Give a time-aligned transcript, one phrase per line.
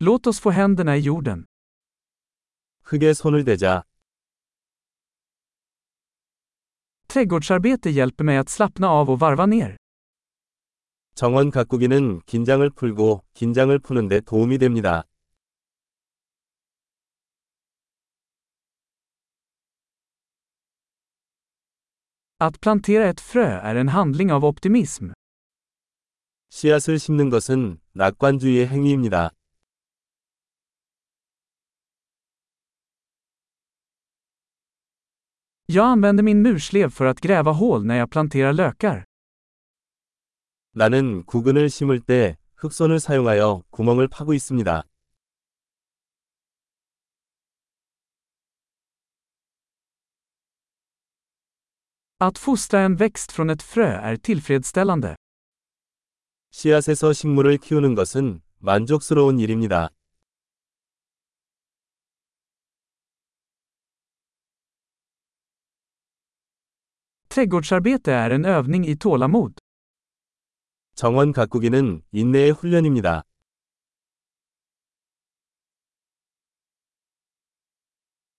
[0.00, 1.46] Låt oss få händerna i jorden.
[2.82, 3.82] 흙에 손을 대자.
[7.08, 9.76] Trädgårdsarbete hjälper mig att slappna av och varva ner.
[11.14, 15.02] 정원 가꾸기는 긴장을 풀고 긴장을 푸는 데 도움이 됩니다.
[22.40, 25.10] Att plantera ett frö är en handling av optimism.
[26.50, 29.32] 씨앗을 심는 것은 낙관주의의 행위입니다.
[35.70, 39.04] Jag använder min murslev för att gräva hål när jag planterar lökar.
[40.74, 44.82] 나는 구근을 심을 때 흑손을 사용하여 구멍을 파고 있습니다.
[52.18, 55.16] Att fostra en växt från ett frö är tillfredsställande.
[56.50, 59.90] 씨앗에서 식물을 키우는 것은 만족스러운 일입니다.
[67.38, 69.58] Trädgårdsarbete är en övning i tålamod.
[70.94, 73.22] 정원 가꾸기는 인내의 훈련입니다.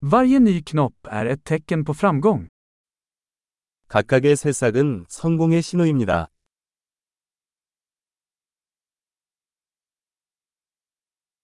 [0.00, 2.48] Varje ny knopp är ett tecken på framgång.
[3.88, 6.28] 각각의 새싹은 성공의 신호입니다.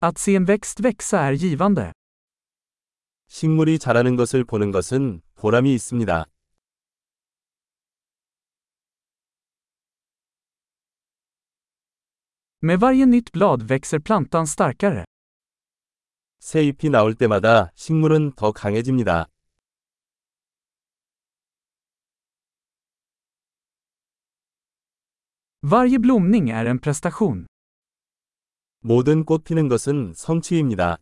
[0.00, 1.92] Att se en växt växa är givande.
[3.28, 6.26] 식물이 자라는 것을 보는 것은 보람이 있습니다.
[12.65, 15.05] Med varje nytt blad växer plantan starkare.
[16.39, 19.27] 새 잎이 나올 때마다 식물은 더 강해집니다.
[25.63, 27.45] Varje blomning är en prestation.
[28.83, 30.97] 모든 꽃 피는 것은 성취입니다.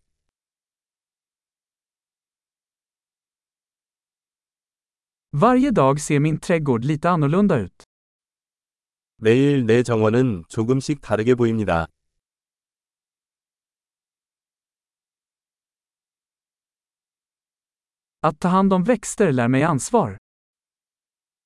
[5.32, 7.84] Varje dag ser min trädgård lite annorlunda ut.
[9.17, 11.87] 매일 내 정원은 조금씩 다르게 보입니다.
[18.23, 20.17] Att ta hand om växter lär mig ansvar.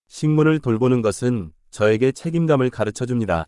[0.09, 3.47] 식물을 돌보는 것은 저에게 책임감을 가르쳐 줍니다.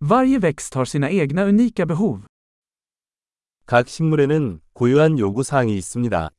[0.00, 2.26] Varje växt har sina egna unika behov.
[3.66, 6.35] 각 식물에는 고유한 요구 사항이 있습니다.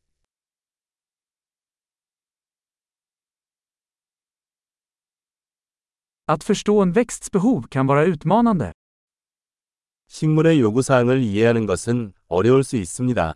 [6.27, 8.73] Att förstå en växts behov kan vara utmanande.
[10.09, 13.35] 식물의 요구 사항을 이해하는 것은 어려울 수 있습니다.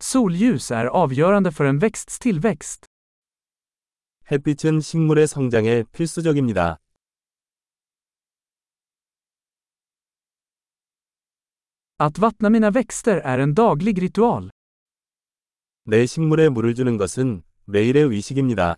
[0.00, 2.86] Solljus är avgörande för en växts tillväxt.
[4.30, 6.78] 햇빛은 식물의 성장에 필수적입니다.
[11.98, 14.50] Att vattna mina växter är en daglig ritual.
[15.89, 18.75] 내 식물에 물을 주는 것은 매일의 의식입니다.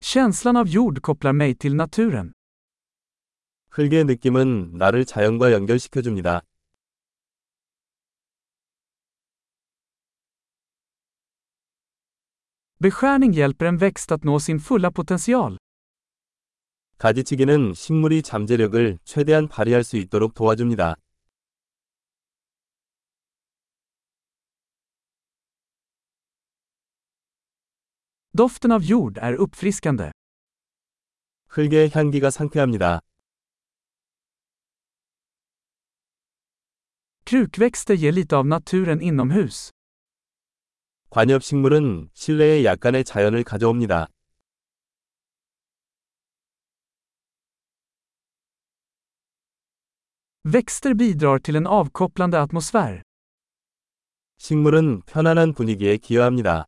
[0.00, 2.34] Känslan av jord kopplar mig till naturen.
[3.70, 6.42] 흙의 느낌은 나를 자연과 연결시켜 줍니다.
[12.78, 15.56] Beskärning hjälper en växt att nå sin fulla potential.
[16.98, 20.96] 가지치기는 식물이 잠재력을 최대한 발휘할 수 있도록 도와줍니다.
[28.34, 30.10] Doften av jord är uppfriskande.
[31.48, 33.00] 흙의 향기가 상쾌합니다.
[37.26, 39.70] Krukväxter ger lite av naturen inomhus.
[41.10, 44.08] 관엽식물은 실내에 약간의 자연을 가져옵니다.
[50.45, 53.01] Växter bidrar till en avkopplande atmosfär.
[54.37, 56.65] 식물은 편안한 분위기에 기여합니다.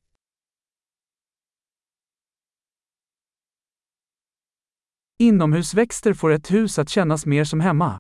[5.20, 8.00] Inomhusväxter får ett hus att kännas mer som hemma.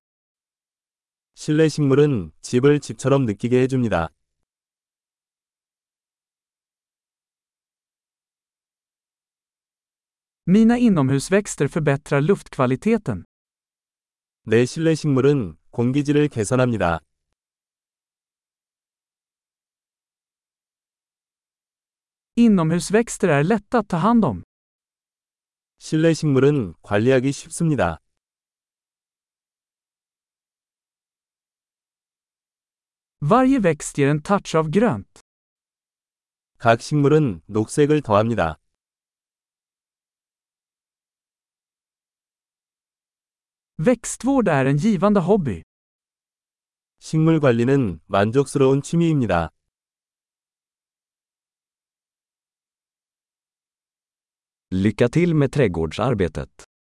[1.35, 4.09] 실내 식물은 집을 집처럼 느끼게 해줍니다.
[10.45, 13.23] Mina inomhusväxter förbättrar luftkvaliteten.
[14.45, 16.98] 내 실내 식물은 공기질을 개선합니다.
[22.34, 24.42] Inomhusväxter är lätta att ta hand om.
[25.78, 28.00] 실내 식물은 관리하기 쉽습니다.
[33.20, 35.20] Varje växt ger en touch av grönt.
[36.58, 38.58] 각 식물은 녹색을 더합니다.
[43.78, 45.67] Växtvård är en givande hobby.
[46.98, 49.50] 식물 관리는 만족스러운 취미입니다.
[54.70, 56.67] Lycka till med trädgårdsarbetet.